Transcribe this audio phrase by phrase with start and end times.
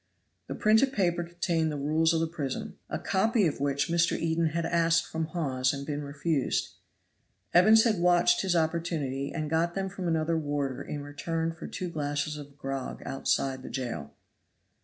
[0.47, 4.17] The printed paper contained "the rules of the prison," a copy of which Mr.
[4.17, 6.73] Eden had asked from Hawes and been refused.
[7.53, 12.35] Evans had watched his opportunity, got them from another warder in return for two glasses
[12.35, 14.15] of grog outside the jail.